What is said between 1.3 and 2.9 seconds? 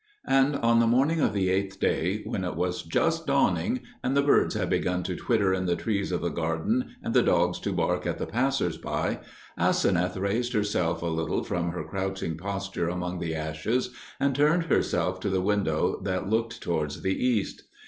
the eighth day, when it was